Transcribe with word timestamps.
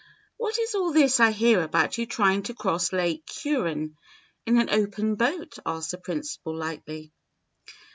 "What 0.37 0.57
is 0.57 0.73
all 0.73 0.91
this 0.93 1.19
I 1.19 1.29
hear 1.29 1.61
about 1.61 1.95
your 1.99 2.07
trying 2.07 2.41
to 2.49 2.55
cross 2.55 2.91
Lake 2.91 3.29
Huron 3.31 3.95
in 4.47 4.57
an 4.57 4.71
open 4.71 5.13
boat?" 5.13 5.59
asked 5.63 5.91
the 5.91 5.99
principal, 5.99 6.57
lightly. 6.57 7.11